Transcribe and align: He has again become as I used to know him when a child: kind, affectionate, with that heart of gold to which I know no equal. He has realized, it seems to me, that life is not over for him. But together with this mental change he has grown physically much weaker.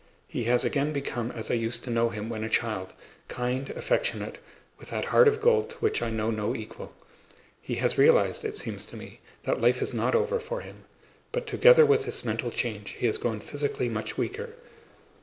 He 0.27 0.45
has 0.45 0.65
again 0.65 0.93
become 0.93 1.29
as 1.31 1.51
I 1.51 1.53
used 1.53 1.83
to 1.83 1.91
know 1.91 2.09
him 2.09 2.27
when 2.27 2.43
a 2.43 2.49
child: 2.49 2.91
kind, 3.27 3.69
affectionate, 3.69 4.39
with 4.79 4.89
that 4.89 5.05
heart 5.05 5.27
of 5.27 5.39
gold 5.39 5.69
to 5.69 5.75
which 5.77 6.01
I 6.01 6.09
know 6.09 6.31
no 6.31 6.55
equal. 6.55 6.95
He 7.61 7.75
has 7.75 7.99
realized, 7.99 8.43
it 8.43 8.55
seems 8.55 8.87
to 8.87 8.97
me, 8.97 9.19
that 9.43 9.61
life 9.61 9.79
is 9.79 9.93
not 9.93 10.15
over 10.15 10.39
for 10.39 10.61
him. 10.61 10.85
But 11.31 11.45
together 11.45 11.85
with 11.85 12.05
this 12.07 12.25
mental 12.25 12.49
change 12.49 12.95
he 12.97 13.05
has 13.05 13.19
grown 13.19 13.41
physically 13.41 13.89
much 13.89 14.17
weaker. 14.17 14.55